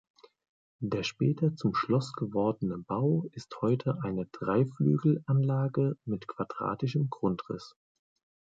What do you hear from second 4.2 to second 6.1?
Dreiflügelanlage